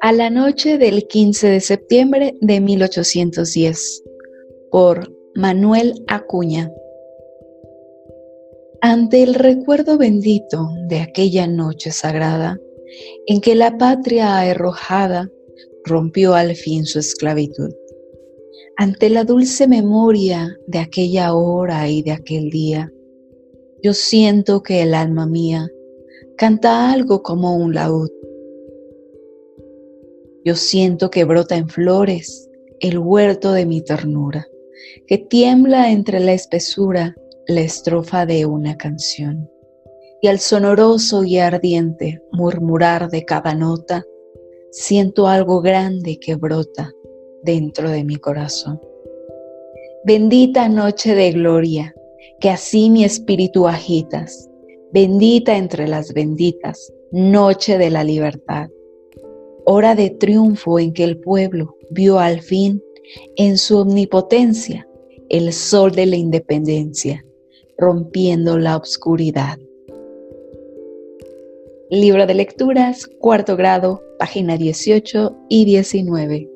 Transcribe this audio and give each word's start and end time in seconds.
A 0.00 0.12
la 0.12 0.30
noche 0.30 0.78
del 0.78 1.06
15 1.06 1.48
de 1.48 1.60
septiembre 1.60 2.34
de 2.40 2.60
1810, 2.60 4.02
por 4.70 5.12
Manuel 5.34 5.94
Acuña. 6.06 6.70
Ante 8.80 9.22
el 9.22 9.34
recuerdo 9.34 9.98
bendito 9.98 10.68
de 10.88 11.00
aquella 11.00 11.46
noche 11.46 11.90
sagrada, 11.90 12.60
en 13.26 13.40
que 13.40 13.54
la 13.54 13.78
patria 13.78 14.38
arrojada 14.38 15.30
rompió 15.84 16.34
al 16.34 16.54
fin 16.54 16.84
su 16.84 16.98
esclavitud. 16.98 17.74
Ante 18.76 19.10
la 19.10 19.24
dulce 19.24 19.66
memoria 19.66 20.56
de 20.66 20.78
aquella 20.78 21.34
hora 21.34 21.88
y 21.88 22.02
de 22.02 22.12
aquel 22.12 22.50
día, 22.50 22.92
yo 23.86 23.94
siento 23.94 24.64
que 24.64 24.82
el 24.82 24.94
alma 24.94 25.26
mía 25.26 25.70
canta 26.36 26.90
algo 26.90 27.22
como 27.22 27.54
un 27.54 27.72
laúd. 27.72 28.10
Yo 30.44 30.56
siento 30.56 31.08
que 31.08 31.22
brota 31.22 31.54
en 31.54 31.68
flores 31.68 32.50
el 32.80 32.98
huerto 32.98 33.52
de 33.52 33.64
mi 33.64 33.80
ternura, 33.80 34.48
que 35.06 35.18
tiembla 35.18 35.92
entre 35.92 36.18
la 36.18 36.32
espesura 36.32 37.14
la 37.46 37.60
estrofa 37.60 38.26
de 38.26 38.44
una 38.44 38.76
canción 38.76 39.48
y 40.20 40.26
al 40.26 40.40
sonoroso 40.40 41.22
y 41.22 41.38
ardiente 41.38 42.20
murmurar 42.32 43.08
de 43.08 43.24
cada 43.24 43.54
nota, 43.54 44.04
siento 44.72 45.28
algo 45.28 45.60
grande 45.62 46.18
que 46.18 46.34
brota 46.34 46.90
dentro 47.44 47.88
de 47.88 48.02
mi 48.02 48.16
corazón. 48.16 48.80
Bendita 50.04 50.68
noche 50.68 51.14
de 51.14 51.30
gloria, 51.30 51.94
que 52.40 52.50
así 52.50 52.90
mi 52.90 53.04
espíritu 53.04 53.66
agitas, 53.66 54.48
bendita 54.92 55.56
entre 55.56 55.88
las 55.88 56.12
benditas, 56.12 56.92
noche 57.12 57.78
de 57.78 57.90
la 57.90 58.04
libertad, 58.04 58.68
hora 59.64 59.94
de 59.94 60.10
triunfo 60.10 60.78
en 60.78 60.92
que 60.92 61.04
el 61.04 61.18
pueblo 61.18 61.76
vio 61.90 62.18
al 62.18 62.40
fin 62.40 62.82
en 63.36 63.58
su 63.58 63.78
omnipotencia 63.78 64.86
el 65.28 65.52
sol 65.52 65.92
de 65.92 66.06
la 66.06 66.16
independencia, 66.16 67.24
rompiendo 67.76 68.58
la 68.58 68.76
oscuridad. 68.76 69.58
Libro 71.90 72.26
de 72.26 72.34
lecturas, 72.34 73.06
cuarto 73.20 73.56
grado, 73.56 74.02
página 74.18 74.56
18 74.56 75.36
y 75.48 75.64
19. 75.64 76.50